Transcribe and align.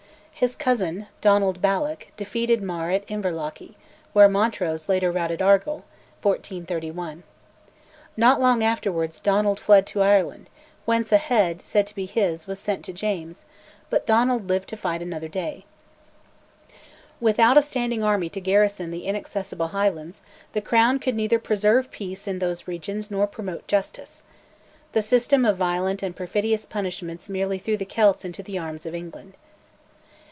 His 0.33 0.55
cousin, 0.55 1.05
Donald 1.19 1.61
Balloch, 1.61 2.07
defeated 2.17 2.63
Mar 2.63 2.89
at 2.89 3.05
Inverlochy 3.07 3.75
(where 4.11 4.27
Montrose 4.27 4.89
later 4.89 5.11
routed 5.11 5.39
Argyll) 5.39 5.85
(1431). 6.23 7.21
Not 8.17 8.41
long 8.41 8.63
afterwards 8.63 9.19
Donald 9.19 9.59
fled 9.59 9.85
to 9.87 10.01
Ireland, 10.01 10.49
whence 10.85 11.11
a 11.11 11.17
head, 11.19 11.61
said 11.61 11.85
to 11.85 11.93
be 11.93 12.07
his, 12.07 12.47
was 12.47 12.57
sent 12.57 12.83
to 12.85 12.93
James, 12.93 13.45
but 13.91 14.07
Donald 14.07 14.47
lived 14.49 14.67
to 14.69 14.77
fight 14.77 15.03
another 15.03 15.27
day. 15.27 15.63
Without 17.19 17.55
a 17.55 17.61
standing 17.61 18.01
army 18.01 18.29
to 18.29 18.41
garrison 18.41 18.89
the 18.89 19.05
inaccessible 19.05 19.67
Highlands, 19.67 20.23
the 20.53 20.61
Crown 20.61 20.97
could 20.97 21.13
neither 21.13 21.37
preserve 21.37 21.91
peace 21.91 22.27
in 22.27 22.39
those 22.39 22.67
regions 22.67 23.11
nor 23.11 23.27
promote 23.27 23.67
justice. 23.67 24.23
The 24.93 25.03
system 25.03 25.45
of 25.45 25.57
violent 25.57 26.01
and 26.01 26.15
perfidious 26.15 26.65
punishments 26.65 27.29
merely 27.29 27.59
threw 27.59 27.77
the 27.77 27.85
Celts 27.85 28.25
into 28.25 28.41
the 28.41 28.57
arms 28.57 28.87
of 28.87 28.95
England. 28.95 29.35